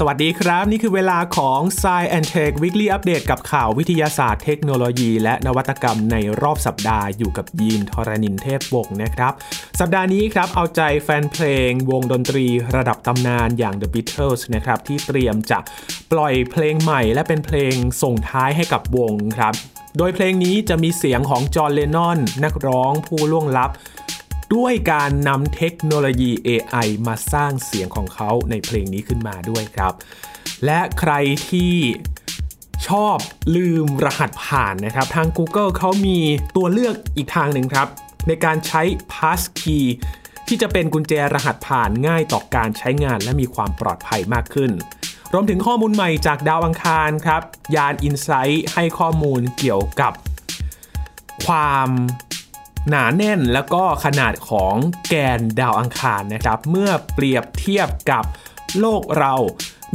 [0.00, 9.32] สวัสดีครับ นี่คือเวลาของ s ซ e and Tech Weekly Update กับข่าววิทยาศาสตร์เทคโนโลยี และนวัตกรรมในรอบสัปดาห์อยู่กับยีนทรณินเทพวงศ์นะครับ
[9.80, 12.46] สัปดาห์นี้ครับเอาใจแฟนเพลงวงดนตรี
[12.76, 15.58] ระดับตำนานอย่าง The Beatles นะครับที่เตรียมจะ
[16.12, 19.54] ปล่อยเพลงใหม่ และเป็นเพลงส่งท้ายให้กับวงครับ
[19.98, 23.70] โดยเพลงนี้จะมีเสียงของจอห์นเลนนอน นักร้องผู้ล่วงลับ
[24.54, 29.92] ด้วยการนำเทคโนโลยี AI มาสร้างเสียงของเขาในเพลงนี้ขึ้นมาด้วยครับ
[30.64, 31.12] และใคร
[31.50, 31.74] ที่
[32.88, 33.16] ชอบ
[33.56, 36.18] ลืมรหัสผ่านนะครับ ทาง Google เขามี
[36.56, 37.88] ตัวเลือกอีกทางหนึ่งครับ
[38.28, 39.82] ในการใช้ Passkey
[40.46, 44.70] ที่จะเป็นกุญแจรหัสผ่านง่ายต่อการใช้งานและมีความปลอดภัยมากขึ้น
[45.32, 47.42] รวมถึงข้อมูลใหม่จากดาวอังคารครับ
[47.76, 50.12] ยาน Insight ให้ข้อมูลเกี่ยวกับ
[51.46, 51.88] ความ
[52.88, 54.74] หนาแน่นแล้วก็ขนาดของ
[55.08, 58.24] แกนดาวอังคารนะครับ เมื่อเปรียบเทียบกับ
[58.80, 59.34] โลกเรา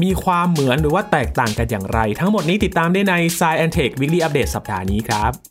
[0.04, 5.51] มีความเหมือนหรือว่าแตกต่างกันอย่างไร ทั้งหมดนี้ติดตามได้ใน Science and Tech Weekly Update สัปดาห์นี้ครับ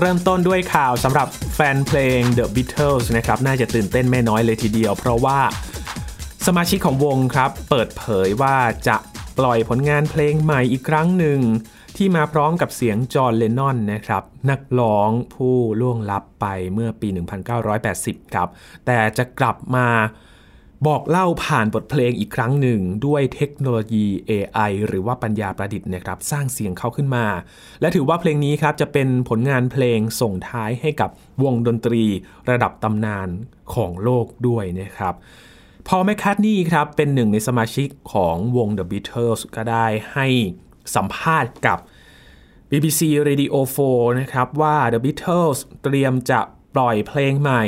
[0.00, 5.38] เริ่มต้นด้วยข่าวสำหรับแฟนเพลง The Beatles นะครับน่าจะตื่นเต้นไม่น้อยเลยทีเดียว เพราะว่า
[6.46, 8.56] สมาชิกของวงครับ เปิดเผยว่า
[8.88, 8.96] จะ
[9.38, 11.40] ปล่อยผลงานเพลงใหม่อีกครั้งหนึ่ง
[11.96, 17.08] ที่มาพร้อมกับเสียงจอห์นเลนนอนนะครับ นักร้องผู้ล่วงลับไปเมื่อปี
[17.70, 18.48] 1980 ครับ
[18.86, 19.88] แต่จะกลับมา
[20.86, 27.26] บอกเล่าผ่านบทเพลงอีกครั้งหนึ่ง ด้วยเทคโนโลยี AI หรือว่าปัญญาประดิษฐ์นะครับสร้างเสียงเขาขึ้นมา
[27.80, 31.10] และถือว่าเพลงนี้ครับจะเป็นผลงานเพลงส่งท้ายให้กับ
[31.44, 32.04] วงดนตรี
[32.50, 33.28] ระดับตำนาน
[33.74, 35.14] ของโลกด้วยนะครับ
[35.88, 40.26] พอแมคคาร์ทนี่ครับเป็นหนึ่งในสมาชิกของวง The Beatles ก็ได้ให้
[40.94, 41.78] สัมภาษณ์กับ
[42.70, 43.54] BBC Radio
[43.88, 46.40] 4 นะครับว่า The Beatles เตรียมจะ
[46.76, 47.64] ปล่อยเพลงใหม่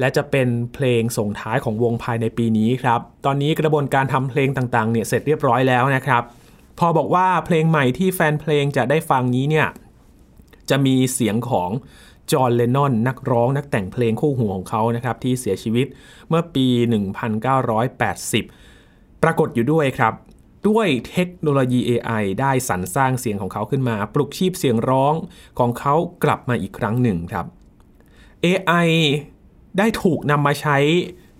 [0.00, 6.22] และจะเป็นเพลงส่งท้ายของวงภายในปีนี้ครับ ตอนนี้กระบวนการทำเพลงต่างๆเนี่ยเสร็จเรียบร้อยแล้วนะครับ
[6.78, 9.68] พอบอกว่าเพลงใหม่ที่แฟนเพลงจะได้ฟังนี้เนี่ย
[10.70, 11.70] จะมีเสียงของ
[12.32, 15.86] จอห์น เลนนอน นักร้องนักแต่งเพลงคู่หูของเขานะครับ ที่เสียชีวิต
[16.28, 16.66] เมื่อปี
[18.34, 20.14] 1980 ปรากฏอยู่ด้วยครับ
[20.68, 25.14] ด้วยเทคโนโลยี AI ได้สรรสร้างเสียงของเขาขึ้นมา ปลุกชีพเสียงร้อง
[25.58, 25.94] ของเขา
[26.24, 27.46] กลับมาอีกครั้งหนึ่งครับ
[28.44, 28.88] AI
[29.78, 30.76] ได้ถูกนำมาใช้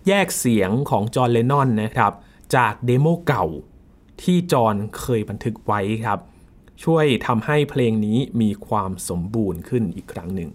[0.08, 2.12] แยกเสียงของจอห์นเลนนอนนะครับ
[2.56, 3.44] จากเดโมเก่า
[4.22, 6.18] ที่จอห์นเคยบันทึกไว้ครับ
[6.84, 10.50] ช่วยทำให้เพลงนี้มีความสมบูรณ์ขึ้นอีกครั้งหนึ่ง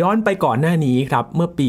[0.00, 1.68] ย้อนไปก่อนหน้านี้ครับ เมื่อปี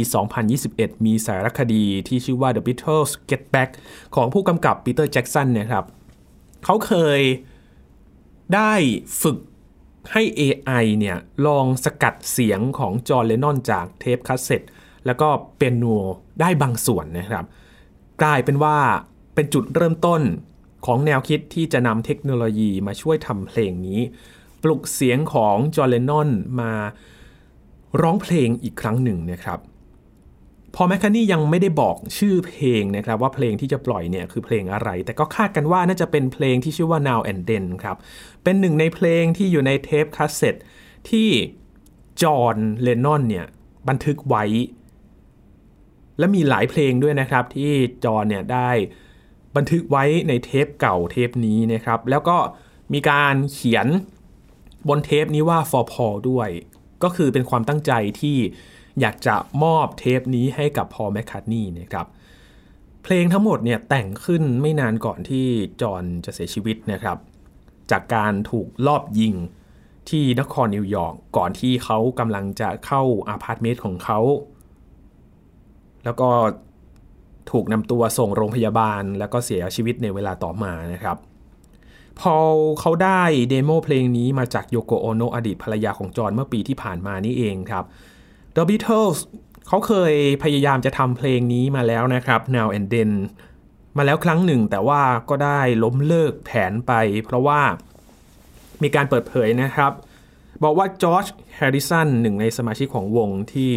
[0.51, 3.69] 2021 มีสารคดีที่ชื่อว่า The Beatles Get Back
[4.15, 5.85] ของผู้กำกับปีเตอร์แจ็กสันนะครับ
[6.65, 7.21] เขาเคย
[8.55, 8.73] ได้
[9.21, 9.37] ฝึก
[10.13, 14.61] ให้ AI เนี่ยลองสกัดเสียงของจอห์น เลนนอนจากเทปคาสเซ็ต
[15.05, 15.85] แล้วก็เปียโน
[16.41, 17.45] ได้บางส่วนนะครับ
[18.21, 18.77] กลายเป็นว่า
[19.35, 20.21] เป็นจุดเริ่มต้น
[20.85, 23.99] ของแนวคิดที่จะนำเทคโนโลยีมาช่วยทำเพลงนี้
[24.63, 26.71] ปลุกเสียงของจอห์น เลนนอนมา
[28.01, 29.59] ร้องเพลงอีกครั้งหนึ่งนะครับ
[30.75, 37.97] พอแมคคานี่ยังไม่ได้บอกชื่อเพลงนะครับว่าเพลงที่จะปล่อยเนี่ยคือเพลงอะไร แต่ก็คาดกันว่าน่าจะเป็นเพลงที่ชื่อว่า Now and Then ครับ
[38.43, 40.55] เป็นหนึ่งในเพลงที่อยู่ในเทปคาสเซ็ต
[41.09, 41.29] ที่
[42.21, 43.45] จอห์นเลนนอนเนี่ย
[43.89, 44.43] บันทึกไว้
[46.19, 47.71] และมีหลายเพลงด้วยนะครับที่
[48.05, 48.69] จอห์นเนี่ยได้
[49.55, 52.37] บันทึกไว้ในเทปเก่าเทปนี้นะครับ แล้วก็
[52.93, 53.87] มีการเขียน
[54.89, 56.49] บนเทปนี้ว่า for Paul ด้วย
[57.03, 57.91] ก็คือเป็นความตั้งใจ
[58.21, 58.37] ที่
[58.99, 62.07] อยากจะมอบเทปนี้ให้กับพอล แม็กคาร์ตนีย์นะครับ
[63.03, 65.45] เพลงทั้งหมดเนี่ยแต่งขึ้นไม่นานก่อนที่
[65.81, 67.17] จอห์นจะเสียชีวิตนะครับ
[67.91, 69.35] จากการถูกลอบยิง
[70.09, 74.19] ที่นครนิวยอร์กก่อนที่เขากำลังจะเข้าอาพาร์ตเมนต์ของเขา
[76.05, 76.29] แล้วก็
[77.51, 81.17] ถูกนำตัวส่งโรงพยาบาลแล้วก็เสียชีวิตในเวลาต่อมานะครับ
[82.19, 82.35] พอล
[82.79, 87.83] เขาได้ demo เพลงนี้มาจากโยโกะ โอโนะอดีตภรรยาของจอห์นเมื่อปีที่ผ่านมานี่เองครับ
[88.55, 89.17] The Beatles
[89.67, 90.13] เขาเคย
[90.43, 93.11] พยายามจะทำเพลงนี้มาแล้วนะครับ Now and Then
[93.97, 96.91] มาแล้วครั้งหนึ่งแต่ว่าก็ได้ล้มเลิกแผนไป
[97.25, 97.61] เพราะว่า
[98.83, 99.91] มีการเปิดเผยนะครับ
[100.63, 103.71] บอกว่าจอร์จแฮร์ริสันหนึ่งในสมาชิกของวงที่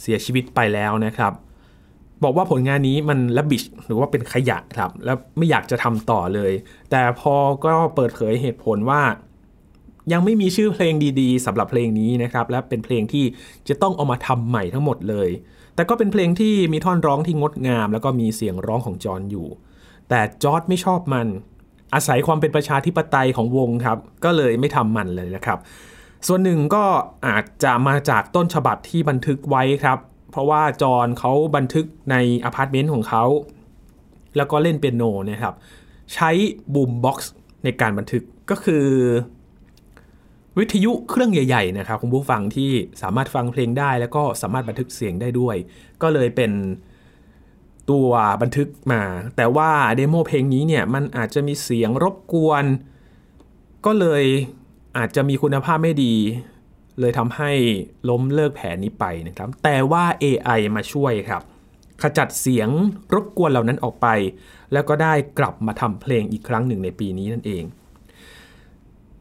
[0.00, 1.32] เสียชีวิตไปแล้วนะครับ
[2.24, 6.52] บอกว่าผลงานนี้มันละบิชหรือว่าเป็นขยะครับ แล้วไม่อยากจะทำต่อเลย
[6.90, 7.34] แต่พอ
[7.64, 9.02] ก็เปิดเผยเหตุผลว่า
[10.12, 13.24] ยังไม่มีชื่อเพลงดีๆสำหรับเพลงนี้นะครับ และเป็นเพลงที่
[13.68, 15.30] จะต้องเอามาทำใหม่ทั้งหมดเลย
[15.74, 19.46] แต่ก็เป็นเพลงที่มีท่อนร้องที่งดงาม แล้วก็มีเสียงร้องของจอห์นอยู่
[20.08, 21.26] แต่จอร์จไม่ชอบมัน
[21.94, 25.58] อาศัยความเป็นประชาธิปไตยของวงครับ ก็เลยไม่ทำมันเลยนะครับ
[26.26, 26.84] ส่วนหนึ่งก็
[27.26, 29.98] อาจจะมาจากต้นฉบับที่บันทึกไว้ครับ
[30.30, 33.24] เพราะว่าจอห์นเขาบันทึกในอพาร์ตเมนต์ของเขา
[34.36, 35.54] แล้วก็เล่นเปียโนนะครับ
[36.14, 36.30] ใช้
[36.74, 37.32] boombox
[37.64, 38.86] ในการบันทึกก็คือ
[40.58, 42.70] วิทยุเครื่องใหญ่ ๆ นะครับคุณผู้ฟังที่
[43.02, 45.56] สามารถฟังเพลงได้ แล้วก็สามารถบันทึกเสียงได้ด้วย
[46.02, 46.52] ก็เลยเป็น
[47.92, 48.10] ตัว
[48.42, 49.02] บันทึกมา
[49.36, 52.64] แต่ว่าเดโมเพลงนี้เนี่ยมันอาจจะมีเสียงรบกวน
[53.86, 54.24] ก็เลย
[54.98, 56.14] อาจจะมีคุณภาพไม่ดี
[57.00, 57.50] เลยทำให้
[58.08, 61.42] ล้มเลิกแผนนี้ไปนะครับ แต่ว่า AI มาช่วยครับ
[62.02, 62.68] ขจัดเสียง
[63.14, 64.06] รบกวนเหล่านั้นออกไป
[64.72, 67.64] แล้วก็ได้กลับมาทำเพลงอีกครั้งหนึ่งในปีนี้นั่นเอง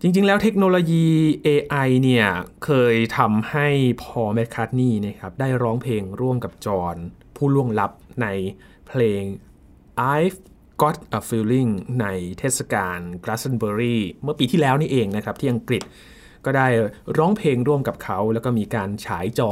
[0.02, 1.06] จริงๆ แล้วเทคโนโลยี
[1.48, 2.26] AI เนี่ย
[2.66, 3.68] เคยทำให้
[4.04, 6.96] พอแมคคาร์ทนีนะครับได้ร้องเพลงร่วมกับจอห์น
[7.36, 7.92] ผู้ล่วงลับ
[8.22, 8.28] ใน
[8.88, 9.22] เพลง
[10.16, 10.40] I've
[10.82, 11.72] Got a Feeling
[12.02, 12.06] ใน
[12.40, 15.84] เทศกาล Glastonbury เมื่อปีที่แล้วนี่เองนะครับ ที่อังกฤษ
[16.46, 16.68] ก็ได้
[17.18, 19.52] ร้องเพลงร่วมกับเขา แล้วก็มีการฉายจอ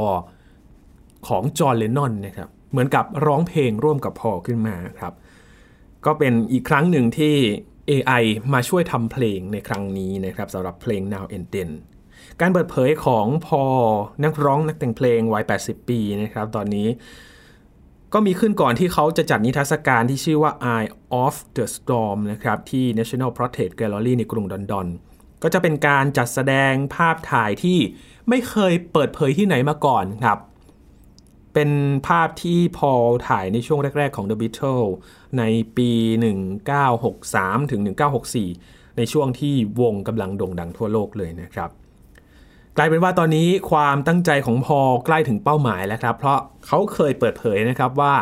[1.28, 5.12] ของจอห์นเลนนอนนะครับ เหมือนกับร้องเพลงร่วมกับพอขึ้นมาครับ
[6.06, 7.34] ก็เป็นอีกครั้งหนึ่งที่
[7.90, 8.22] AI
[8.54, 11.70] มาช่วยทำเพลงในครั้งนี้นะครับสำหรับเพลง Now and Then
[12.40, 13.62] การเปิดเผยของพอ
[14.24, 16.88] นักร้องนักแต่งเพลงวัย 80 ปีนะครับ ตอนนี้
[18.12, 20.90] ก็มีขึ้นก่อนที่เขาจะจัดนิทรรศการที่ชื่อว่า Eye
[21.24, 24.86] of the Storm นะครับที่ National Portrait Gallery ในกรุงลอนดอน
[25.42, 27.78] ก็จะเป็นการจัดแสดงภาพถ่ายที่
[28.28, 30.38] ไม่เคยเปิดเผยที่ไหนมาก่อนครับ
[31.54, 31.70] เป็น
[32.08, 32.92] ภาพที่พอ
[33.28, 34.90] ถ่ายในช่วงแรก ๆ ของ The Beatles
[35.38, 35.42] ใน
[35.76, 35.90] ปี
[36.80, 37.80] 1963 ถึง
[38.38, 41.70] 1964 ในช่วงที่วงกำลังโด่งดังทั่วโลกเลยนะครับ
[42.76, 48.14] กลายเป็นว่าตอนนี้ความตั้งใจของพอใกล้ถึงเป้าหมายแล้วครับ เพราะเขาเคยเปิดเผยนะครับว่า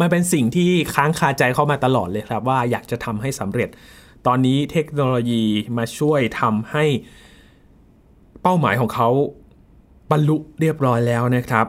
[0.00, 3.68] มันเป็นสิ่งที่ค้างคาใจเข้ามาตลอดเลยครับ ว่าอยากจะทำให้สำเร็จ
[4.26, 5.44] ตอนนี้เทคโนโลยี
[5.76, 6.84] มาช่วยทำให้
[8.42, 9.08] เป้าหมายของเขา
[10.10, 11.66] บรรลุเรียบร้อยแล้วนะครับ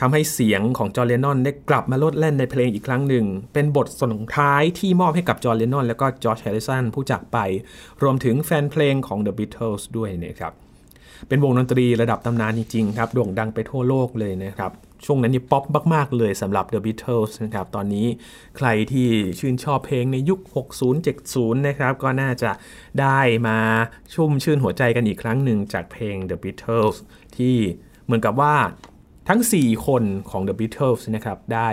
[0.00, 7.38] ทำให้เสียงของจอร์เลนนอนได้กลับมาลดเล่นในเพลงอีกครั้งหนึ่ง เป็นบทส่งท้ายที่มอบให้กับจอร์เลนนอน และก็จอร์จแฮร์ริสันผู้จากไป
[8.02, 10.52] รวมถึงแฟนเพลงของ The Beatles ด้วยนะครับ
[11.28, 14.72] เป็นวงดนตรีระดับตำนานจริงๆครับ โด่งดังไปทั่วโลกเลยนะครับ
[15.04, 15.64] ช่วงนั้นนี่ป๊อป
[15.94, 18.06] มากๆเลยสำหรับ The Beatles นะครับ ตอนนี้
[18.56, 19.08] ใครที่
[19.38, 20.40] ชื่นชอบเพลงในยุค
[21.02, 22.50] 60-70 นะครับ ก็น่าจะ
[23.00, 23.58] ได้มา
[24.14, 26.96] ชุ่มชื่นหัวใจกันอีกครั้งหนึ่งจากเพลง The Beatles
[27.36, 27.56] ที่
[28.04, 28.54] เหมือนกับว่า
[29.28, 31.68] ทั้ง 4 คนของ The Beatles นะครับได้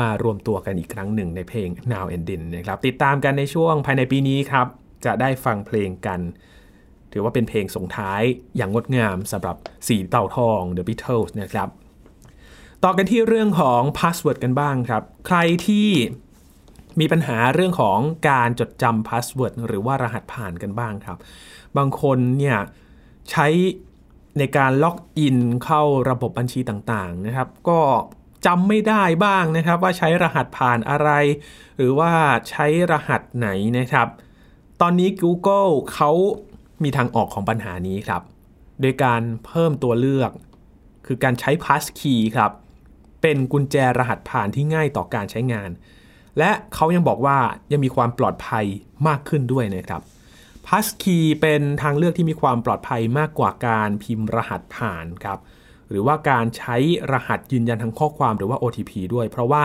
[0.00, 4.66] มารวมตัวกันอีกครั้งหนึ่งในเพลง Now and Then นะครับติดตามกันในช่วงภายในปีนี้ครับ
[5.04, 6.20] จะได้ฟังเพลงกัน
[7.12, 8.22] ถือว่าเป็นเพลงส่งท้าย
[8.56, 9.56] อย่างงดงามสำหรับ
[9.86, 11.68] สีเต่าทอง The Beatles นะครับ
[12.84, 15.88] ต่อกันที่เรื่องของ password กันบ้างครับ ใครที่
[17.00, 17.98] มีปัญหาเรื่องของ
[18.30, 21.18] การจดจำ password หรือว่ารหัสผ่านกันบ้างครับ
[21.76, 22.58] บางคนเนี่ย
[23.30, 23.46] ใช้
[24.38, 27.80] ในการล็อกอินเข้าระบบบัญชีต่างๆนะครับ ก็
[28.46, 31.10] จำไม่ได้บ้างนะครับ ว่าใช้รหัสผ่านอะไร
[31.76, 32.10] หรือว่า
[32.50, 33.48] ใช้รหัสไหน
[33.78, 34.08] นะครับ
[34.80, 36.10] ตอนนี้ Google เขา
[36.82, 38.22] มีทางออกของปัญหานี้ครับ
[38.80, 40.30] โดยการเพิ่มตัวเลือก
[41.06, 42.52] คือการใช้ Passkey ครับ
[43.22, 45.70] เป็นกุญแจรหัสผ่านที่ง่ายต่อการใช้งาน
[46.38, 47.38] และเขายังบอกว่า
[47.72, 48.64] ยังมีความปลอดภัย
[49.08, 50.02] มากขึ้นด้วยนะครับ
[50.66, 55.38] พาสคีเป็นทางเลือกที่มีความปลอดภัยมากกว่าการพิมพ์รหัสผ่านครับ
[55.90, 56.76] หรือว่าการใช้
[57.12, 59.64] รหัสยืนยันทางข้อความหรือว่า OTP ด้วย เพราะว่า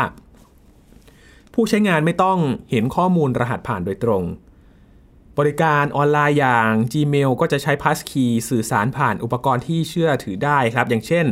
[1.54, 2.40] ผู้ใช้งานไม่ต้อง
[2.72, 4.24] เห็นข้อมูลรหัสผ่านโดยตรง
[5.38, 11.26] บริการออนไลน์อย่าง Gmail ก็จะใช้พาสคีสื่อสารผ่านอุปกรณ์ที่เชื่อถือได้ครับ อย่างเช่น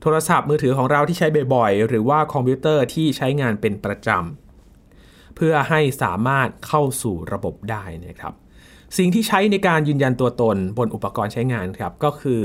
[0.00, 8.34] โทรศัพท์มือถือของเราที่ใช้บ่อยๆ หรือว่าคอมพิวเตอร์ที่ใช้งานเป็นประจำเพื่อให้สามารถเข้าสู่ระบบได้นะครับ
[8.96, 12.42] สิ่งที่ใช้ในการยืนยันตัวตนบนอุปกรณ์ใช้งานครับก็คือ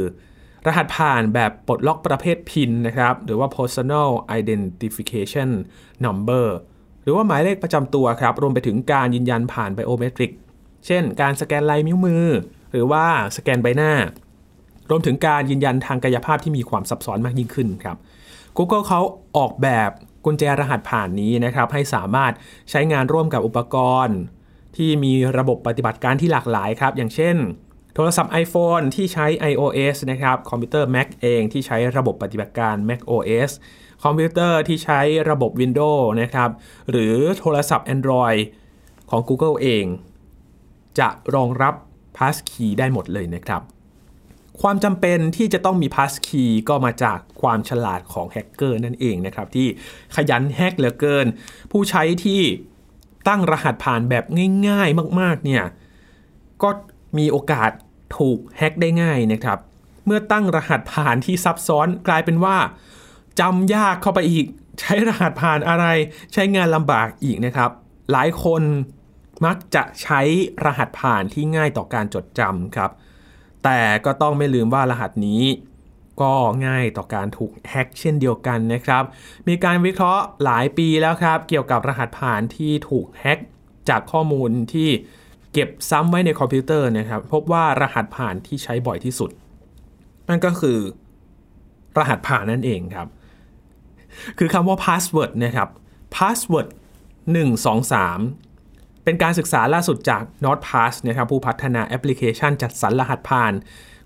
[0.68, 5.50] รหัสผ่านแบบปลดล็อกประเภทพินนะครับ หรือว่า personal identification
[6.06, 6.46] number
[7.04, 10.32] หรือว่าหมายเลขประจำตัวครับ รวมไปถึงการยืนยันผ่านไบโอเมตริก
[10.86, 12.26] เช่น การสแกนลายนิ้วมือ
[12.72, 13.06] หรือว่า
[13.38, 13.94] สแกนใบหน้า
[14.90, 17.98] รวมถึงการยืนยันทางกายภาพที่มีความซับซ้อนมากยิ่งขึ้นครับ
[18.58, 19.02] Google เขา
[19.38, 19.90] ออกแบบ
[20.26, 22.32] กุญแจรหัสผ่านนี้นะครับ ให้สามารถ
[22.70, 23.76] ใช้งานร่วมกับอุปก
[24.06, 24.20] รณ์
[24.78, 27.36] ที่มีระบบปฏิบัติการที่หลากหลายครับ อย่างเช่น
[27.96, 33.52] โทรศัพท์ iPhone ที่ใช้ iOS นะครับ คอมพิวเตอร์ Mac เองที่ใช้ระบบปฏิบัติการ Mac OS
[34.04, 35.00] คอมพิวเตอร์ที่ใช้
[35.30, 36.50] ระบบ Windows นะครับ
[36.90, 38.40] หรือโทรศัพท์ Android
[39.10, 39.86] ของ Google เอง
[41.00, 41.74] จะรองรับ
[42.18, 43.62] Passkey ได้หมดเลยนะครับ
[44.62, 49.68] ความจำเป็นที่จะต้องมี Passkey ก็มาจากความฉลาดของแฮกเกอร์นั่นเองนะครับ ที่
[50.16, 51.26] ขยันแฮกเหลือเกิน
[51.72, 52.42] ผู้ใช้ที่
[53.30, 54.26] ตั้งรหัสผ่านแบบ
[54.68, 55.64] ง่าย ๆมากๆเนี่ย
[56.64, 56.70] ก็
[57.18, 57.72] มีโอกาส
[58.18, 59.60] ถูกแฮ็กได้ง่ายนะครับ
[60.06, 62.58] เมื่อตั้งรหัสผ่านที่ซับซ้อนกลายเป็นว่า
[63.40, 64.46] จำยากเข้าไปอีก
[64.80, 65.86] ใช้รหัสผ่านอะไร
[66.34, 67.72] ใช้งานลำบากอีกนะครับ
[68.12, 68.64] หลายคน
[69.46, 70.22] มักจะใช้
[70.66, 72.92] รหัสผ่านที่ง่ายต่อการจดจำครับ
[73.64, 75.42] แต่ก็ต้องไม่ลืมว่ารหัสนี้
[76.22, 76.34] ก็
[76.68, 79.04] ง่ายต่อการถูกแฮ็กเช่นเดียวกันนะครับ
[79.48, 83.40] มีการวิเคราะห์หลายปีแล้วครับ เกี่ยวกับรหัสผ่านที่ถูกแฮ็ก
[83.90, 84.90] จากข้อมูลที่
[85.54, 89.30] เก็บซ้ำไว้ในคอมพิวเตอร์นะครับพบว่ารหัสผ่านที่ใช้บ่อยที่สุด
[90.30, 90.78] นั่นก็คือ
[91.98, 93.08] รหัสผ่านนั่นเองครับ
[94.38, 95.70] คือคำว่า password นะครับ
[96.16, 96.68] password
[97.86, 103.54] 123 เป็นการศึกษาล่าสุดจาก NordPass นะครับผู้พัฒนาแอปพลิเคชันจัดสรรรหัสผ่าน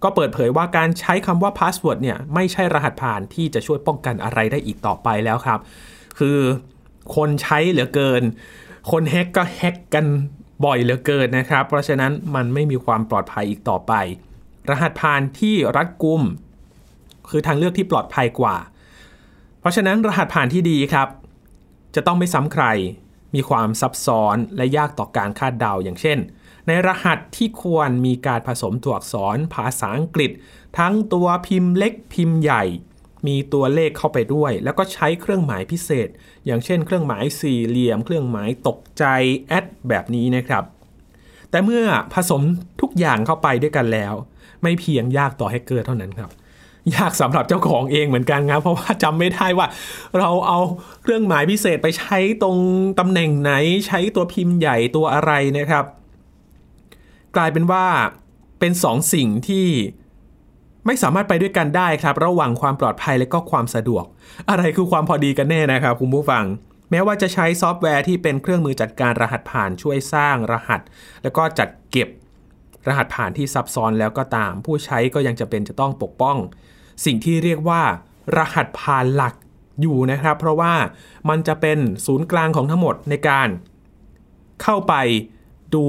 [0.04, 5.60] ก็เปิดเผยว่าการใช้คำว่า password เนี่ยไม่ใช่รหัสผ่านที่จะช่วยป้องกันอะไรได้อีกต่อไปแล้วครับ
[6.20, 6.40] คือ
[7.16, 8.24] คนใช้เหลือเกิน
[8.92, 10.06] คน hack ก็ hack กัน
[10.66, 13.94] บ่อยเหลือเกินนะครับ เพราะฉะนั้นมันไม่มีความปลอดภัยอีกต่อไป
[14.70, 16.22] รหัสผ่านที่รัดกุม
[17.30, 18.56] คือทางเลือกที่ปลอดภัยกว่า
[19.60, 21.08] เพราะฉะนั้นรหัสผ่านที่ดีครับ
[21.96, 22.66] จะต้องไม่ซ้ำใคร
[23.36, 26.18] มีความซับซ้อนและยากต่อการคาดเดาอย่างเช่น
[26.68, 30.32] ในรหัสที่ควรมีการผสมตัวอักษรภาษาอังกฤษ
[30.80, 32.64] ทั้งตัวพิมพ์เล็กพิมพ์ใหญ่
[33.28, 36.08] มีตัวเลขเข้าไปด้วย แล้วก็ใช้เครื่องหมายพิเศษ
[36.46, 39.04] อย่างเช่น เครื่องหมายสี่เหลี่ยม เครื่องหมายตกใจ
[39.48, 40.64] แอดแบบนี้นะครับ
[41.50, 42.42] แต่เมื่อผสม
[42.82, 44.14] ทุกอย่างเข้าไปด้วยกันแล้ว
[44.64, 46.32] ไม่เพียงยากต่อแฮกเกอร์เท่านั้นครับ
[46.96, 49.68] ยากสำหรับเจ้าของเองเหมือนกันครับเพราะว่าจำไม่ได้ว่า
[50.20, 50.60] เราเอา
[51.02, 52.58] เครื่องหมายพิเศษไปใช้ตรง
[53.00, 53.52] ตำแหน่งไหน
[53.88, 55.86] ใช้ตัวพิมพ์ใหญ่ตัวอะไรนะครับ
[57.36, 57.86] กลายเป็นว่า
[58.60, 59.68] เป็นสองสิ่งที่
[60.86, 64.06] ไม่สามารถไปด้วยกันได้ครับ ระหว่างความปลอดภัยและก็ความสะดวก
[64.50, 66.44] อะไรคือความพอดีกันแน่นะครับคุณผู้ฟัง
[66.92, 70.82] แม้ว่าจะใช้ซอฟต์แวร์ที่เป็นเครื่องมือจัดการรหัสผ่านช่วยสร้างรหัส
[71.24, 72.10] แล้วก็จัดเก็บ
[72.88, 76.38] รหัสผ่านที่ซับซ้อนแล้วก็ตาม ผู้ใช้ก็ยังจะเป็นจะต้องปกป้อง
[77.06, 77.82] สิ่งที่เรียกว่า
[78.38, 79.34] รหัสผ่านหลัก
[79.82, 80.74] อยู่นะครับ เพราะว่า
[81.30, 83.48] มันจะเป็นศูนย์กลางของทั้งหมดในการ
[84.64, 84.94] เข้าไป
[85.76, 85.86] ดู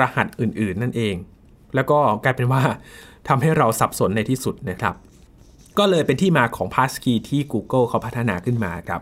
[0.00, 1.16] รหัสอื่นๆ นั่นเอง
[1.74, 2.62] แล้วก็กลายเป็นว่า
[3.28, 4.94] ทำให้เราสับสนในที่สุดนะครับ
[5.78, 9.00] ก็เลยเป็นที่มาของ Passkey ที่ Google เขาพัฒนาขึ้นมาครับ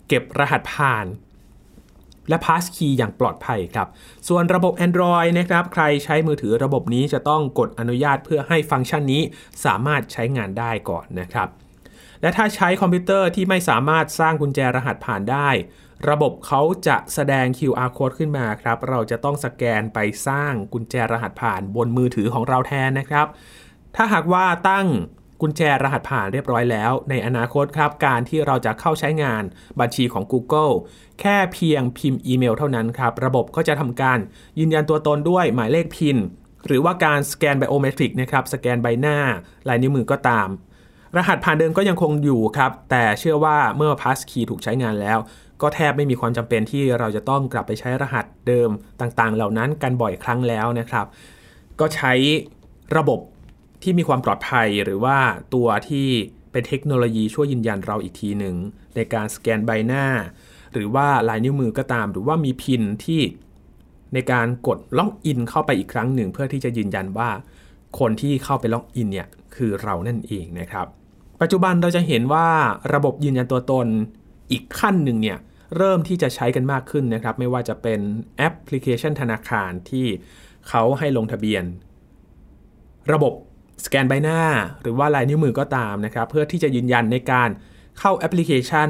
[0.07, 1.05] เก็บรหัสผ่าน
[2.29, 3.87] และ Passkey อย่างปลอดภัยครับ
[4.27, 9.21] ส่วนระบบ Android นะครับ ใครใช้มือถือระบบนี้จะต้องกดอนุญาตเพื่อให้ฟังก์ชันนี้
[9.65, 11.47] สามารถใช้งานได้ก่อนนะครับ
[12.21, 15.49] และถ้าใช้คอมพิวเตอร์ที่ไม่สามารถสร้างกุญแจรหัสผ่านได้
[16.09, 23.27] ระบบเขาจะแสดง QR code ขึ้นมาครับ เราจะต้องสแกนไปสร้างกุญแจรหัสผ่านบนมือถือของเราแทนนะครับ
[23.95, 24.87] ถ้าหากว่าตั้ง
[25.41, 29.43] กุญแจรหัสผ่านเรียบร้อยแล้ว ในอนาคตครับการที่เราจะเข้าใช้งาน
[29.79, 30.73] บัญชีของ Google
[31.19, 34.19] แค่เพียงพิมพ์อีเมลเท่านั้นครับ ระบบก็จะทำการ
[34.59, 36.17] ยืนยันตัวตนด้วยหมายเลขพิน
[36.67, 39.17] หรือว่าการสแกนไบโอเมตริกนะครับสแกนใบหน้า
[39.67, 40.47] ลายนิ้วมือก็ตาม
[41.17, 45.19] รหัสผ่านเดิมก็ยังคงอยู่ครับ แต่เชื่อว่าเมื่อ Passkey ถูกใช้งานแล้ว
[45.61, 48.69] ก็แทบไม่มีความจำเป็นที่เราจะต้องกลับไปใช้รหัสเดิม
[49.01, 51.05] ต่างๆ เหล่านั้นกันบ่อยครั้งแล้วนะครับ
[51.79, 52.13] ก็ใช้
[52.97, 53.19] ระบบ
[53.83, 55.17] ที่มีความปลอดภัยหรือว่า
[55.53, 56.07] ตัวที่
[56.51, 58.55] เป็นเทคโนโลยีช่วยยืนยันเราอีกทีหนึ่ง
[58.95, 60.05] ในการสแกนใบหน้า
[60.73, 63.21] หรือว่าลายนิ้วมือก็ตาม หรือว่ามีพินที่
[64.13, 67.29] ในการกดล็อกอินเข้าไปอีกครั้งหนึ่ง เพื่อที่จะยืนยันว่า
[67.99, 70.87] คนที่เข้าไปล็อกอินเนี่ยคือเรานั่นเองนะครับ
[71.41, 72.47] ปัจจุบันเราจะเห็นว่า
[72.93, 73.87] ระบบยืนยันตัวตน
[74.51, 75.37] อีกขั้นหนึ่งเนี่ย
[75.77, 77.99] เริ่มที่จะใช้กันมากขึ้นนะครับ ไม่ว่าจะเป็น
[78.37, 80.07] แอปพลิเคชันธนาคารที่
[80.69, 81.63] เขาให้ลงทะเบียน
[83.11, 83.33] ระบบ
[83.85, 84.39] สแกนใบหน้า
[84.81, 87.49] หรือว่าลายนิ้วมือก็ตามนะครับ เพื่อที่จะยืนยันในการ
[87.99, 88.89] เข้าแอปพลิเคชัน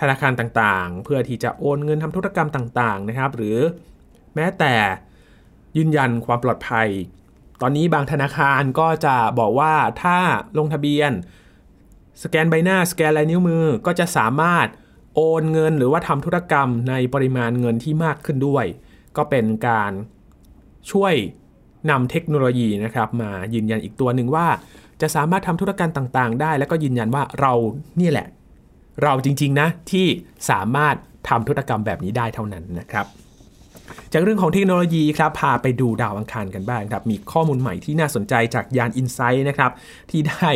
[0.00, 3.58] ธนาคารต่างๆ เพื่อที่จะโอนเงินทำธุรกรรมต่างๆนะครับ หรือ
[4.34, 4.74] แม้แต่
[5.76, 6.88] ยืนยันความปลอดภัย
[7.60, 10.18] ตอนนี้บางธนาคารก็จะบอกว่าถ้า
[10.58, 11.12] ลงทะเบียน
[12.22, 14.66] สแกนใบหน้าสแกนลายนิ้วมือก็จะสามารถ
[15.14, 18.64] โอนเงินหรือว่าทำธุรกรรมในปริมาณเงินที่มากขึ้นด้วย
[19.16, 19.92] ก็เป็นการ
[20.90, 21.14] ช่วย
[21.90, 24.46] นำเทคโนโลยีนะครับมายืนยันอีกตัวหนึ่งว่า
[25.00, 27.52] จะสามารถทำธุรกรรมต่างๆ ได้ แล้วก็ยืนยันว่าเรา
[28.00, 28.26] นี่แหละ
[29.02, 30.06] เราจริงๆนะที่
[30.50, 30.94] สามารถ
[31.28, 33.06] ทำธุรกรรมแบบนี้ได้เท่านั้นนะครับ
[34.12, 39.70] จากเรื่องของเทคโนโลยีครับพาไปดูดาวอังคารกันบ้างครับ มีข้อมูลใหม่ที่น่าสนใจจากยาน Insight นะครับ
[40.10, 40.50] ที่ได้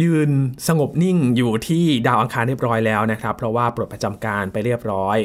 [0.00, 0.30] ยืน
[0.68, 5.18] สงบนิ่งอยู่ที่ดาวอังคารเรียบร้อยแล้วนะครับ เพราะว่าปลดประจำการไปเรียบร้อย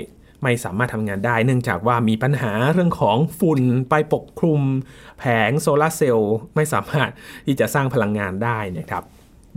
[0.43, 4.61] ไม่สามารถทำงานได้ เนื่องจากว่ามีปัญหาเรื่องของฝุ่นไปปกคลุม
[5.19, 7.09] แผงโซลาร์เซลล์ไม่สามารถ
[7.45, 9.03] ที่จะสร้างพลังงานได้นะครับ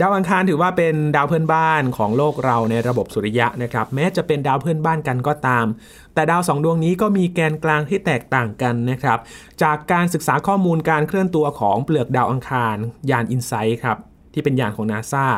[0.00, 5.66] ดาวอังคารถือว่าเป็นดาวเพื่อนบ้านของโลกเราในระบบสุริยะนะครับแม้จะเป็นดาวเพื่อนบ้านกันก็ตาม
[6.14, 9.18] แต่ดาวสองดวงนี้ก็มีแกนกลางที่แตกต่างกันนะครับ
[9.62, 12.76] จากการศึกษาข้อมูลการเคลื่อนตัวของเปลือกดาวอังคาร
[13.10, 13.98] ยานอินไซต์ครับ
[14.32, 15.28] ที่เป็นยานของนาซา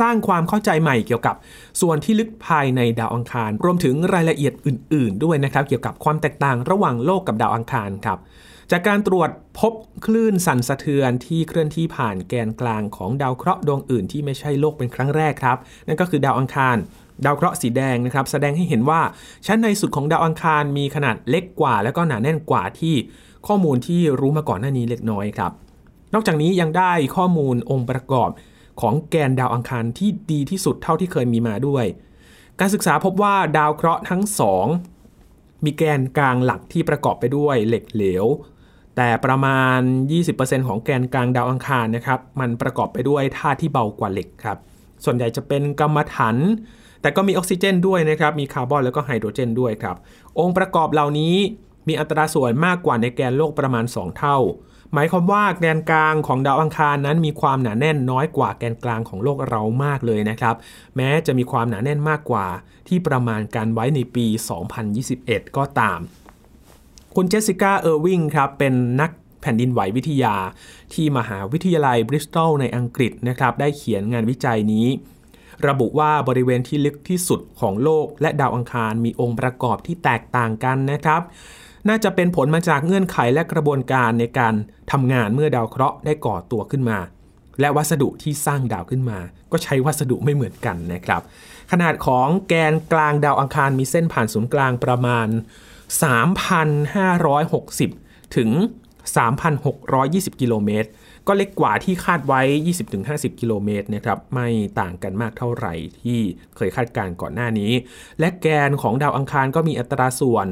[0.00, 1.36] สร้างความเข้าใจใหม่เกี่ยวกับ
[1.80, 8.18] ส่วนที่ลึกภายในดาวอังคาร รวมถึงรายละเอียดอื่น ๆ ด้วยนะครับ เกี่ยวกับความแตกต่างระหว่างโลกกับดาวอังคารครับ
[8.70, 9.72] จากการตรวจพบ
[10.04, 16.76] คลื่นสั่นสะเทือนที่เคลื่อนที่ผ่านแกนกลางของดาวเคราะห์ดวงอื่นที่ไม่ใช่โลกเป็นครั้งแรกครับ นั่นก็คือดาวอังคาร
[17.24, 19.00] ดาวเคราะห์สีแดงนะครับ แสดงให้เห็นว่า
[19.46, 22.94] ชั้นในสุดของดาวอังคารมีขนาดเล็กกว่า และก็หนาแน่นกว่าที่
[23.46, 25.52] ข้อมูลที่รู้มาก่อนหน้านี้เล็กน้อยครับ
[26.14, 28.30] นอกจากนี้ยังได้ข้อมูลองค์ประกอบ
[28.80, 31.84] ของแกนดาวอังคารที่ดีที่สุดเท่าที่เคยมีมาด้วย
[32.60, 34.66] การศึกษาพบว่าดาวเคราะห์ทั้งสอง
[35.64, 38.26] มีแกนกลางหลักที่ประกอบไปด้วยเหล็กเหลว
[38.96, 39.78] แต่ประมาณ
[40.22, 44.58] 20%ของแกนกลางดาวอังคารนะครับ มันประกอบไปด้วยธาตุที่เบากว่าเหล็กครับ
[45.04, 46.36] ส่วนใหญ่จะเป็นกัมมันถัน
[47.02, 49.96] แต่ก็มีออกซิเจนด้วยนะครับ มีคาร์บอนแล้วก็ไฮโดรเจนด้วยครับ
[50.38, 51.34] องค์ประกอบเหล่านี้
[51.88, 54.38] มีอัตราส่วนมากกว่าในแกนโลกประมาณ 2 เท่า
[54.94, 60.54] หมายความว่าแกนกลางของดาวอังคารนั้นมีความหนาแน่นน้อยกว่าแกนกลางของโลกเรามากเลยนะครับ
[60.96, 62.46] แม้จะมีความหนาแน่นมากกว่า
[62.88, 64.26] ที่ประมาณการไว้ในปี
[64.90, 66.00] 2021 ก็ตาม
[67.14, 70.34] คุณเจสสิก้า เออร์วิงครับ เป็นนักแผ่นดินไหววิทยา
[70.94, 74.86] ที่มหาวิทยาลัยบริสตอลในอังกฤษนะครับ ได้เขียนงานวิจัยนี้
[75.68, 81.22] ระบุว่าบริเวณที่ลึกที่สุดของโลกและดาวอังคารมีองค์ประกอบที่แตกต่างกันนะครับ
[81.88, 84.54] น่าจะเป็นผลมาจากเงื่อนไขและกระบวนการในการ
[84.92, 86.98] ทำงานเมื่อดาวเคราะห์ได้ก่อตัวขึ้นมา
[87.60, 89.18] และวัสดุที่สร้างดาวขึ้นมา
[89.52, 91.22] ก็ใช้วัสดุไม่เหมือนกันนะครับ
[91.72, 95.28] ขนาดของแกนกลางดาวอังคารมีเส้นผ่านศูนย์กลางประมาณ
[96.02, 98.50] 3,560 ถึง
[99.44, 100.88] 3,620 กิโลเมตร
[101.26, 102.40] ก็เล็กกว่าที่คาดไว้
[102.90, 104.48] 20-50 กิโลเมตรนะครับ ไม่
[104.80, 106.20] ต่างกันมากเท่าไหร่ที่
[106.56, 107.72] เคยคาดการก่อนหน้านี้
[108.20, 110.46] และแกนของดาวอังคารก็มีอัตราส่วน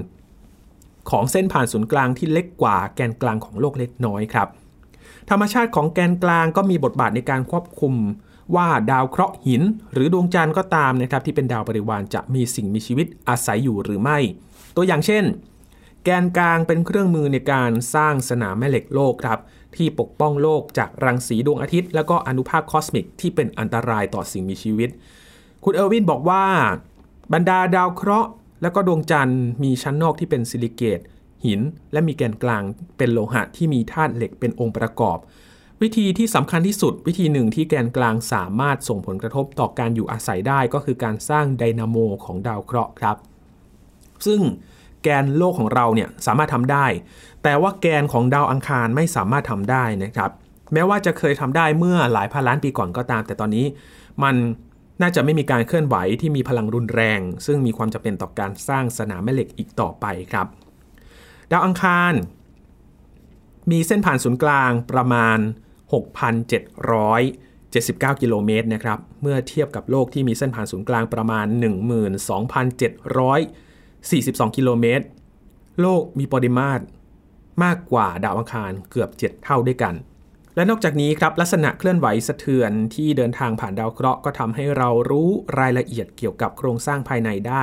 [1.11, 4.49] ของเส้นผ่านศูนย์กลางที่เล็กกว่าแกนกลางของโลกเล็กน้อยครับ
[5.31, 7.94] ธรรมชาติของแกนกลางก็มีบทบาทในการควบคุม
[8.57, 14.18] ว่าดาวเคราะห์หิน หรือดวงจันทร์ก็ตามนะครับที่เป็นดาวบริวารจะมีสิ่งมีชีวิตอาศัยอยู่หรือไม่
[14.77, 15.25] ตัวอย่างเช่น
[16.05, 19.38] แกนกลางเป็นเครื่องมือในการสร้างสนามแม่เหล็กโลกครับ
[19.77, 24.88] ที่ปกป้องโลกจากรังสีดวงอาทิตย์ และก็อนุภาคคอสมิกที่เป็นอันตรายต่อสิ่งมีชีวิต
[25.64, 26.44] คุณเออร์วิงบอกว่า
[27.33, 28.31] บรรดาดาวเคราะห์
[28.62, 31.01] แล้วก็ดวงจันทร์มีชั้นนอกที่เป็นซิลิเกต
[31.46, 31.61] หิน
[31.92, 32.62] และมีแกนกลาง
[32.99, 35.18] เป็นโลหะที่มีธาตุเหล็กเป็นองค์ประกอบ
[35.83, 43.16] วิธีที่สำคัญที่สุด วิธีหนึ่งที่แกนกลางสามารถส่งผลกระทบต่อการอยู่อาศัยได้ก็คือการสร้างไดนาโมของดาวเคราะห์ครับ
[44.27, 44.40] ซึ่ง
[45.03, 46.87] แกนโลกของเราเนี่ยสามารถทำได้
[47.42, 50.31] แต่ว่าแกนของดาวอังคารไม่สามารถทำได้นะครับ
[50.73, 53.66] แม้ว่าจะเคยทำได้เมื่อหลายพันล้านปีก่อนก็ตาม แต่ตอนนี้
[54.23, 54.35] มัน
[55.03, 60.47] น่าจะไม่มีการเคลื่อนไหวที่มีพลังรุนแรง ซึ่งมีความจำเป็นต่อการสร้างสนามแม่เหล็กอีกต่อไปครับ
[61.51, 62.13] ดาวอังคาร
[63.71, 65.39] มีเส้นผ่านศูนย์กลางประมาณ
[65.91, 71.47] 6,779 กิโลเมตรนะครับ เมื่อเทียบกับโลกที่มีเส้นผ่านศูนย์กลางประมาณ
[72.41, 75.05] 12,742 กิโลเมตร
[75.81, 76.83] โลกมีปริมาตร
[77.63, 79.95] มากกว่าดาวอังคารเกือบ 7 เท่าด้วยกัน
[80.57, 87.63] และนอกจากนี้ครับลักษณะเคลื่อนไหวสะเทือนที่เดินทางผ่านดาวเคราะห์ก็ทำให้เรารู้รายละเอียดเกี่ยวกับโครงสร้างภายในได้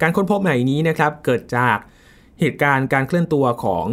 [0.00, 1.78] การค้นพบใหม่นี้นะครับเกิดจาก
[2.40, 3.86] เหตุการณ์การเคลื่อนตัวของ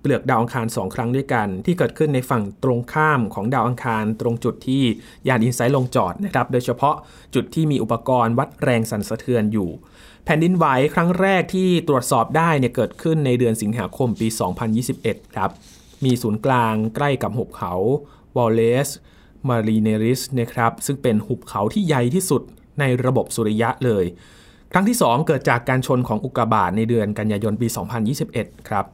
[0.00, 4.82] เปลือกดาวอังคารสองครั้งด้วยกัน ที่เกิดขึ้นในฝั่งตรงข้ามของดาวอังคาร ตรงจุดที่
[5.28, 6.94] ยานอินไซต์ลงจอดนะครับโดยเฉพาะ
[7.34, 9.68] จุดที่มีอุปกรณ์วัดแรงสั่นสะเทือนอยู่
[10.24, 14.28] แผ่นดินไหวครั้งแรกที่ตรวจสอบได้เนี่ยเกิดขึ้นในเดือนสิงหาคมปี
[14.80, 15.50] 2021 ครับ
[16.04, 17.74] มีศูนย์กลางใกล้กับหุบเขา
[18.36, 18.88] วอลเลส
[19.48, 22.42] มารีเนริสนะครับซึ่งเป็นหุบเขาที่ใหญ่ที่สุด
[22.80, 24.04] ในระบบสุริยะเลย
[24.72, 27.68] ครั้งที่ 2 เกิดจากการชนของอุกกาบาตในเดือนกันยายนปี
[28.18, 28.86] 2021 ครับ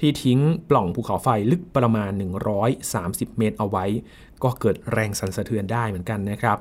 [0.00, 0.40] ที่ทิ้ง
[0.70, 2.10] ปล่องภูเขาไฟลึกประมาณ
[2.74, 3.84] 130 เมตรเอาไว้
[4.42, 6.58] ก็เกิดแรงสั่นสะเทือนได้เหมือนกันนะครับ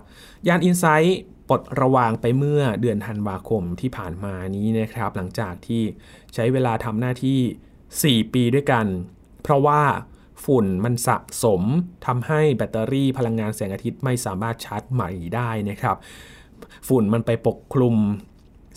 [0.47, 5.83] ยานอินไซต์ปลดระวางไปเมื่อเดือนธันวาคมที่ผ่านมานี้นะครับ หลังจากที่
[6.33, 8.86] ใช้เวลาทำหน้าที่ 4 ปีด้วยกัน
[9.47, 9.81] เพราะว่า
[10.45, 11.62] ฝุ่นมันสะสม
[12.05, 15.97] ทำให้แบตเตอรี่พลังงานแสงอาทิตย์ไม่สามารถชาร์จใหม่ได้นะครับ
[16.88, 17.95] ฝุ่นมันไปปกคลุม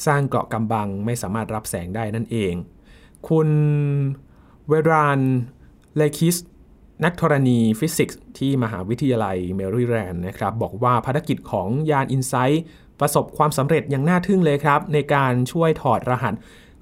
[0.06, 2.54] สร้างเกราะกำบังไม่สามารถรับแสงได้นั่นเอง
[3.28, 3.48] คุณ
[4.68, 5.20] เวราน
[5.96, 6.36] เลคิส
[7.04, 12.62] นักธรณีฟิสิกส์ที่มหาวิทยาลัยเมริแลนด์นะครับ บอกว่าภารกิจของยาน InSight
[13.00, 16.34] ประสบความสำเร็จอย่างน่าทึ่งเลยครับ ในการช่วยถอดรหัส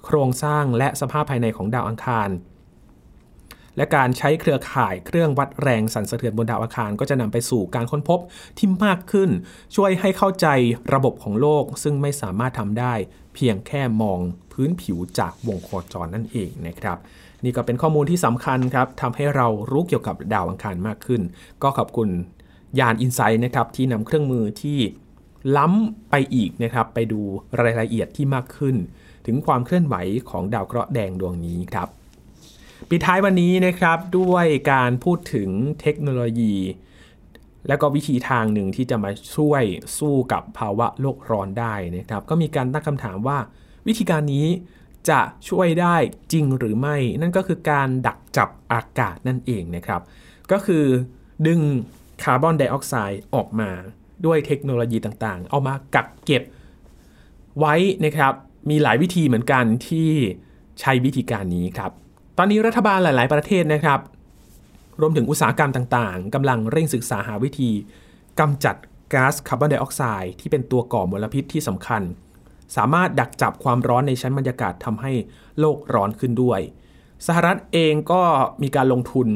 [0.05, 2.29] โครงสร้างและสภาพภายในของดาวอังคาร
[3.79, 8.19] และการใช้เครือข่ายเครื่องวัดแรงสั่นสะเทือนบนดาวอังคารก็จะนำไปสู่การค้นพบ
[8.57, 9.29] ที่มากขึ้น
[9.75, 10.47] ช่วยให้เข้าใจ
[10.93, 12.93] ระบบของโลกซึ่งไม่สามารถทำได้
[13.35, 14.19] เพียงแค่มอง
[14.51, 16.97] พื้นผิวจากวงโคจรนั่นเองนะครับ
[17.43, 21.21] นี่ก็เป็นข้อมูลที่สำคัญครับทำให้เรารู้เกี่ยวกับดาวอังคารมากขึ้น
[21.63, 22.09] ก็ขอบคุณ
[22.79, 24.79] ยานอินไซต์นะครับที่นำเครื่องมือที่
[25.57, 27.21] ล้ำไปอีกนะครับไปดู
[27.61, 28.75] รายละเอียดที่มากขึ้น
[29.25, 29.95] ถึงความเคลื่อนไหว
[30.29, 31.89] ของดาวเคราะห์แดงดวงนี้ครับ
[32.89, 35.49] ปิดท้ายวันนี้นะครับด้วยการพูดถึง
[35.81, 36.55] เทคโนโลยี
[37.67, 39.63] และก็วิธีทางหนึ่งที่จะมาช่วย
[39.97, 43.37] สู้กับภาวะโลกร้อนได้นะครับ ก็มีการตั้งคำถามว่า
[43.87, 44.47] วิธีการนี้
[45.09, 45.95] จะช่วยได้
[46.31, 50.01] จริงหรือไม่ นั่นก็คือการดักจับอากาศนั่นเองนะครับ
[50.51, 50.85] ก็คือ
[51.47, 51.61] ดึง
[52.23, 53.69] คาร์บอนไดออกไซด์ออกมา
[54.25, 56.43] ด้วยเทคโนโลยีต่างๆ เอามากักเก็บ
[57.59, 57.75] ไว้
[58.05, 58.33] นะครับ
[58.69, 60.09] มีหลายวิธีเหมือนกันที่
[60.79, 61.91] ใช้วิธีการนี้ครับ
[62.41, 63.99] ตอนนี้รัฐบาลหลาย ๆ ประเทศนะครับ
[65.01, 67.71] รวมถึงอุตสาหกรรมต่าง ๆกำลังเร่งศึกษาหาวิธี
[68.39, 68.75] กำจัด
[69.13, 72.01] ก๊าซคาร์บอนไดออกไซด์ที่เป็นตัวก่อมลพิษที่สำคัญ
[72.75, 75.11] สามารถดักจับความร้อนในชั้นบรรยากาศทำให้
[75.59, 76.59] โลกร้อนขึ้นด้วย
[77.27, 78.21] สหรัฐเองก็
[78.63, 79.27] มีการลงทุน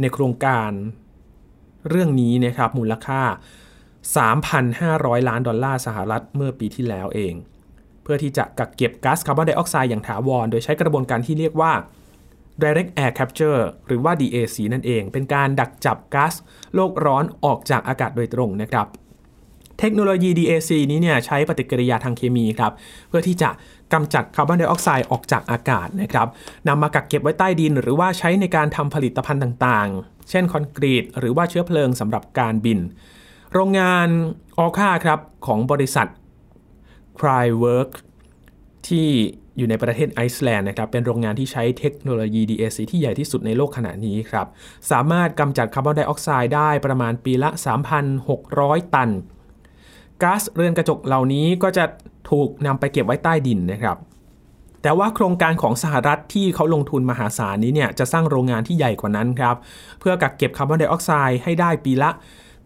[0.00, 0.70] ในโครงการ
[1.88, 3.20] เรื่องนี้นะครับมูลค่า
[4.24, 7.34] 3,500 ล้านดอลลาร์สหรัฐเมื่อปีที่แล้วเอง
[8.02, 11.72] เพื่อที่จะกักเก็บก๊าซคาร์บอนไดออกไซด์อย่างถาวร โดยใช้กระบวนการที่เรียกว่า
[12.62, 16.34] direct air capture หรือว่า DAC นั่นเอง เป็นการดักจับก๊าซ
[16.74, 18.86] โลกร้อนออกจากอากาศโดยตรงนะครับ
[19.78, 22.72] เทคโนโลยี DAC นี้เนี่ยใช้ปฏิกิริยาทางเคมีครับ
[23.08, 23.50] เพื่อที่จะ
[23.92, 26.28] กำจัดคาร์บอนไดออกไซด์ออกจากอากาศนะครับ
[26.68, 32.78] นำมากักเก็บไว้ใต้ดิน หรือว่าใช้ในการทำผลิตภัณฑ์ต่างๆ เช่นคอนกรีต หรือว่าเชื้อเพลิงสำหรับการบิน
[33.52, 34.08] โรงงาน
[34.58, 36.08] Orca ครับของบริษัท
[37.20, 37.90] c r y w o r k
[38.88, 39.08] ที่
[39.58, 44.46] อยู่ในประเทศไอซ์แลนด์นะครับ เป็นโรงงานที่ใช้เทคโนโลยี DAC ที่ใหญ่ที่สุดในโลกขณะนี้ครับ
[44.90, 47.50] สามารถกำจัดคาร์บอนไดออกไซด์ได้ประมาณปีละ
[48.22, 49.10] 3,600 ตัน
[50.22, 51.84] ก๊าซเรือนกระจกเหล่านี้ก็จะ
[52.30, 53.96] ถูกนำไปเก็บไว้ใต้ดินนะครับ
[54.82, 59.56] แต่ว่าโครงการของสหรัฐที่เขาลงทุนมหาศาลนี้เนี่ยจะสร้างโรงงานที่ใหญ่กว่านั้นครับ
[60.00, 62.10] เพื่อกักเก็บคาร์บอนไดออกไซด์ให้ได้ปีละ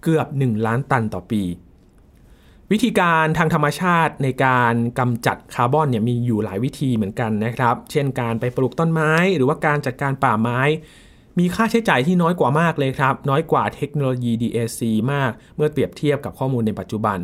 [0.02, 1.42] เกือบ 1 ล้านตันต่อปี
[2.72, 10.60] วิธีการทางธรรมชาติในการกำจัดคาร์บอนเนี่ยมีอยู่หลายวิธีเหมือนกันนะครับ เช่นการไปปลูกต้นไม้ หรือว่าการจัดการป่าไม้
[11.38, 14.80] มีค่าใช้จ่ายที่น้อยกว่ามากเลยครับ น้อยกว่าเทคโนโลยี DAC
[15.12, 17.18] มาก เมื่อเปรียบเทียบกับข้อมูลในปัจจุบัน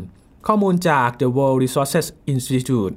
[0.47, 2.95] ข้อมูลจาก The World Resources Institute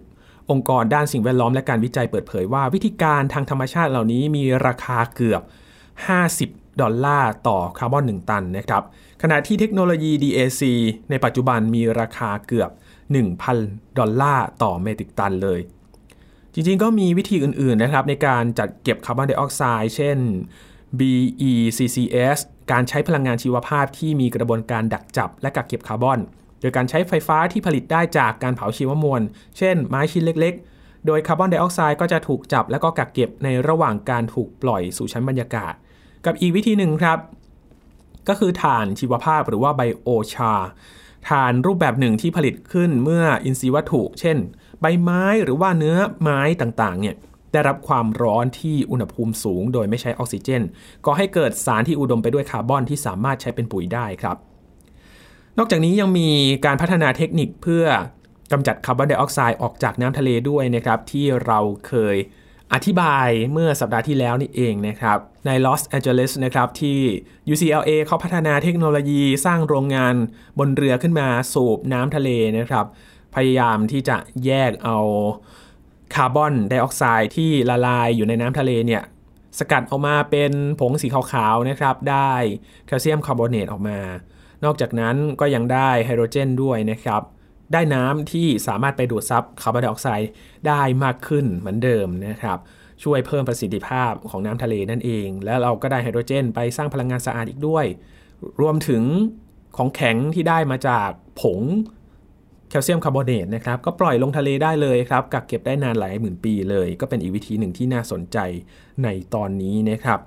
[0.51, 8.83] องค์กรด้านสิ่งแวดล้อมและการวิจัยเปิดเผยว่าวิธีการทางธรรมชาติเหล่านี้มีราคาเกือบ 50 ดอลลาร์ต่อคาร์บอน 1 ตันนะครับ
[9.21, 10.62] ขณะที่เทคโนโลยี DAC
[11.10, 12.69] ในปัจจุบันมีราคาเกือบ
[13.34, 15.60] 1,000 ดอลลาร์ต่อเมตริกตันเลย
[16.53, 20.17] จริงๆก็มีวิธีอื่นๆนะครับในการจัดเก็บคาร์บอนไดออกไซด์เช่น
[20.99, 22.39] BECCS
[22.71, 26.19] การใช้พลังงานชีวภาพที่มีกระบวนการดักจับและกักเก็บคาร์บอน
[26.62, 29.21] โดยการใช้ไฟฟ้าที่ผลิตได้จากการเผาชีวมวล
[29.57, 35.73] เช่น ไม้ชิ้นเล็กๆ โดยคาร์บอนไดออกไซด์ก็จะถูกจับและก็กักเก็บในระหว่างการถูกปล่อยสู่ชั้นบรรยากาศ
[36.25, 37.19] กับอีกวิธีหนึ่งครับ
[38.29, 40.53] ก็คือถ่านชีวภาพหรือว่า biochar
[41.29, 44.38] ถ่านรูปแบบหนึ่งที่ผลิตขึ้นเมื่ออินทรีย์วัตถุ เช่น
[44.81, 47.15] ใบไม้หรือว่าเนื้อไม้ต่างๆเนี่ย
[47.53, 50.62] ได้รับความร้อนที่อุณหภูมิสูง โดยไม่ใช้ออกซิเจน
[51.05, 54.38] ก็ให้เกิดสารที่อุดมไปด้วยคาร์บอนที่สามารถใช้เป็นปุ๋ยได้ครับ
[55.57, 56.29] นอกจากนี้ยังมี
[56.65, 57.86] การพัฒนาเทคนิคเพื่อ
[58.51, 62.15] กำจัดคาร์บอนไดออกไซด์ออกจากน้ำทะเลด้วยนะครับที่เราเคย
[62.73, 66.99] อธิบายเมื่อสัปดาห์ที่แล้วนี่เองนะครับ ในลอสแอนเจลิสนะครับที่
[67.51, 70.15] UCLA เขาพัฒนาเทคโนโลยีสร้างโรงงาน
[70.60, 72.86] บนเรือขึ้นมาสูบน้ำทะเลนะครับ
[73.36, 74.97] พยายามที่จะแยกเอา
[76.15, 79.03] คาร์บอนไดออกไซด์ที่ละลายอยู่ในน้ำทะเลเนี่ย
[79.60, 82.34] สกัดออกมาเป็นผงสีขาวๆนะครับ ได้
[82.88, 83.99] แคลเซียมคาร์บอเนตออกมา
[84.63, 87.21] นอกจากนั้นก็ยังได้ไฮโดรเจนด้วยนะครับ
[87.73, 90.31] ได้น้ำที่สามารถไปดูดซับคาร์บอนไดออกไซด์
[90.67, 92.57] ได้มากขึ้นเหมือนเดิมนะครับ
[93.03, 97.86] ช่วยเพิ่มประสิทธิภาพของน้ำทะเลนั่นเอง แล้วเราก็ได้ไฮโดรเจน ไปสร้างพลังงานสะอาดอีกด้วย
[98.62, 99.03] รวมถึง
[99.77, 101.10] ของแข็งที่ได้มาจาก
[101.41, 101.62] ผง
[102.69, 108.38] แคลเซียมคาร์บอเนตนะครับก็ปล่อยลงทะเลได้เลยครับกักเก็บได้นานหลายหมื่นปีเลย ก็เป็นอีกวิธีหนึ่งที่น่าสนใจ
[109.03, 110.19] ในตอนนี้นะครับ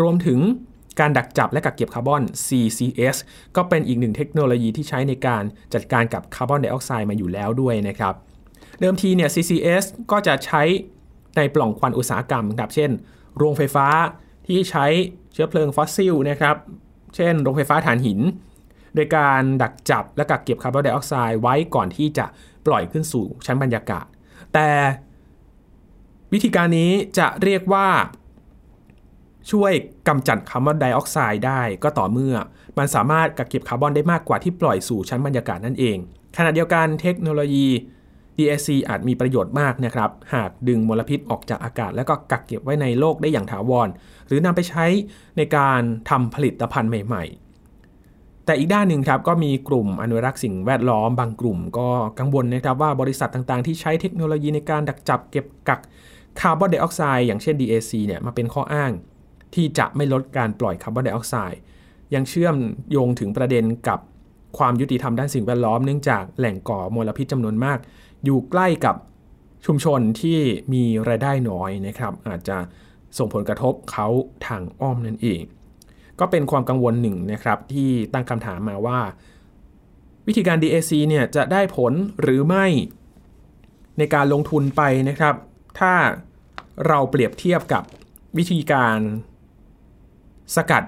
[0.00, 0.38] รวมถึง
[1.00, 3.16] การดักจับและกักเก็บคาร์บอน CCS
[3.56, 5.42] ก็เป็นอีกหนึ่งเทคโนโลยีที่ใช้ในการ
[5.74, 8.14] จัดการกับคาร์บอนไดออกไซด์มาอยู่แล้วด้วยนะครับ
[8.80, 10.62] เดิมทีเนี่ย CCS ก็จะใช้
[11.36, 12.90] ในปล่องควันอุตสาหกรรมครับ เช่น
[13.36, 13.86] โรงไฟฟ้า
[14.46, 14.86] ที่ใช้
[15.32, 16.56] เชื้อเพลิงฟอสซิลนะครับ
[17.16, 18.20] เช่น โรงไฟฟ้าถ่านหิน
[18.94, 22.26] โดยการดักจับและกักเก็บคาร์บอนไดออกไซด์ไว้ก่อนที่จะ
[22.66, 24.06] ปล่อยขึ้นสู่ชั้นบรรยากาศ
[24.54, 24.68] แต่
[26.32, 27.88] วิธีการนี้จะเรียกว่า
[29.50, 29.72] ช่วย
[30.08, 32.34] กำจัดคาร์บอนไดออกไซด์ได้ก็ต่อเมื่อ
[32.78, 35.98] มันสามารถกักเก็บคาร์บอนได้มากกว่าที่ปล่อยสู่ชั้นบรรยากาศนั่นเอง
[36.36, 37.68] ขณะเดียวกันเทคโนโลยี
[38.36, 43.88] DAC อาจมีประโยชน์มากนะครับ หากดึงมลพิษออกจากอากาศ แล้วก็กักเก็บไว้ในโลกได้อย่างถาวร
[44.26, 44.84] หรือนำไปใช้
[45.36, 47.24] ในการทำผลิตภัณฑ์ใหม่
[48.46, 55.80] แต่อีกด้านหนึ่งครับก็มีกลุ่มอนุรักษ์สิ่งแวดล้อมบางกลุ่ม ก็กังวลนะครับว่าบริษัทต่างๆ ที่ใช้เทคโนโลยีในการดักจับเก็บกัก
[56.40, 58.92] คาร์บอนไดออกไซด์อย่างเช่น DAC เนี่ยมาเป็นข้ออ้าง
[59.54, 61.60] ที่จะไม่ลดการปล่อยคาร์บอนไดออกไซด์
[62.14, 62.56] ยังเชื่อม
[62.90, 64.00] โยงถึงประเด็นกับ
[64.58, 67.78] ความยุติธรรมด้านสิ่งแวดล้อมเนื่องจากแหล่งก่อมลพิษจำนวนมาก
[68.24, 68.96] อยู่ใกล้กับ
[69.66, 70.38] ชุมชนที่
[70.72, 72.58] มีรายได้น้อยนะครับ อาจจะ
[73.18, 74.06] ส่งผลกระทบเขา
[74.46, 75.42] ทางอ้อมนั่นเอง
[76.20, 79.00] ก็เป็นความกังวลหนึ่งนะครับ ที่ตั้งคำถามมาว่า
[80.26, 82.66] วิธีการ DAC เนี่ยจะได้ผลหรือไม่
[83.98, 85.34] ในการลงทุนไปนะครับ
[85.78, 85.92] ถ้า
[86.86, 87.82] เราเปรียบเทียบกับ
[88.38, 88.98] วิธีการ
[90.56, 90.84] สกัด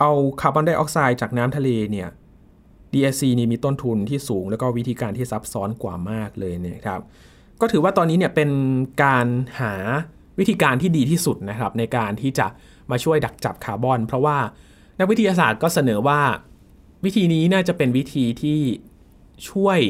[0.00, 2.08] เอาคาร์บอนไดออกไซด์จากน้ำทะเลเนี่ย
[2.92, 7.00] DAC นี่มีต้นทุนที่สูง แล้วก็วิธีการที่ซับซ้อนกว่ามากเลยนะครับ
[7.60, 8.50] ก็ถือว่าตอนนี้เนี่ยเป็น
[9.04, 9.26] การ
[9.60, 9.74] หา
[10.38, 12.46] วิธีการที่ดีที่สุดนะครับ ในการที่จะ
[12.90, 14.38] มาช่วยดักจับคาร์บอน เพราะว่า
[14.98, 16.20] นักวิทยาศาสตร์ก็เสนอว่า
[17.04, 18.60] วิธีนี้น่าจะเป็นวิธีที่
[19.50, 19.80] ช่วย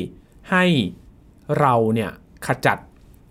[0.50, 0.64] ให้
[1.58, 2.10] เราเนี่ย
[2.46, 2.78] ขจัด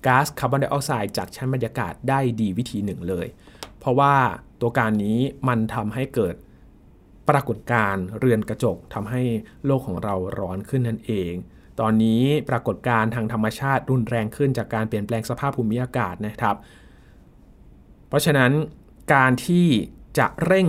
[0.05, 3.27] ก๊าซคาร์บอนไดออกไซด์จากชั้นบรรยากาศได้ดีวิธีหนึ่งเลย
[3.79, 4.13] เพราะว่า
[4.65, 6.35] ตัวการนี้มันทำให้เกิด
[7.29, 9.21] ปรากฏการณ์เรือนกระจกทำให้
[9.65, 11.33] โลกของเราร้อนขึ้นนั่นเอง
[11.79, 16.55] ตอนนี้ปรากฏการณ์ทางธรรมชาติรุนแรงขึ้นจากการเปลี่ยนแปลงสภาพภูมิอากาศนะครับ
[18.07, 18.51] เพราะฉะนั้น
[19.13, 19.67] การที่
[20.19, 20.67] จะเร่ง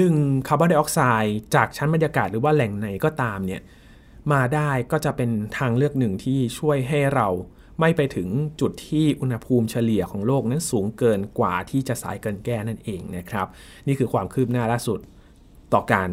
[0.00, 0.14] ดึง
[0.48, 3.60] คาร์บอนไดออกไซด์จากชั้นบรรยากาศหรือว่าแหล่งไหนก็ตามเนี่ย
[4.32, 7.28] มาได้ก็จะเป็นทางเลือกหนึ่งที่ช่วยให้เรา
[7.80, 8.28] ไม่ไปถึง
[8.60, 13.46] จุดที่อุณหภูมิเฉลี่ยของโลกนั้นสูงเกินกว่าที่จะสายเกินแก้นั่นเองนะครับ
[13.86, 14.98] นี่คือความคืบหน้าล่าสุด
[15.72, 16.10] ต่อการ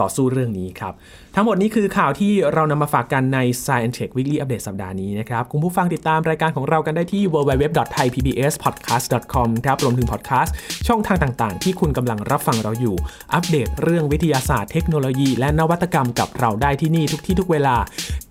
[0.00, 0.94] ต่อสู้เรื่องนี้ครับ
[1.34, 10.54] ทั้งหมดนี้คือข่าวที่เรานำมาฝากกันใน Science Tech Weekly Update สัปดาห์นี้นะครับ คุณผู้ฟังติดตามรายการของเรากันได้ที่ www.thaipbspodcast.com ครับ รวมถึงพอดแคสต์
[10.88, 12.96] ช่องทางต่างๆ ที่คุณกำลังรับฟังเราอยู่
[13.34, 17.76] อัปเดตเรื่องวิทยาศาสตร์เทคโนโลยี และนวัตกรรมกับเราได้ที่นี่ทุกที่ทุกเวลา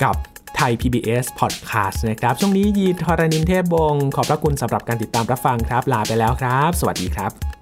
[0.03, 0.15] กับ
[0.55, 7.59] ไทย PBS Podcast นะครับ ช่วงนี้ยีนทรณินเทพบงขอบพระคุณสำหรับการติดตามรับฟังครับ ลาไปแล้วครับ สวัสดีครับ